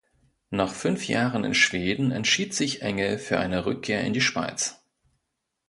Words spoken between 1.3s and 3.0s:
in Schweden entschied sich